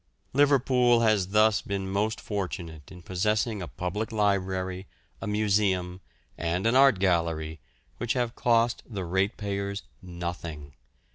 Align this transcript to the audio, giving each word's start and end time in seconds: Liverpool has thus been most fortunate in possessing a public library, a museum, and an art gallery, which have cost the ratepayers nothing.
Liverpool 0.33 1.01
has 1.01 1.27
thus 1.27 1.61
been 1.61 1.87
most 1.87 2.19
fortunate 2.19 2.91
in 2.91 3.03
possessing 3.03 3.61
a 3.61 3.67
public 3.67 4.11
library, 4.11 4.87
a 5.21 5.27
museum, 5.27 6.01
and 6.39 6.65
an 6.65 6.75
art 6.75 6.97
gallery, 6.97 7.59
which 7.99 8.13
have 8.13 8.33
cost 8.33 8.81
the 8.89 9.05
ratepayers 9.05 9.83
nothing. 10.01 10.73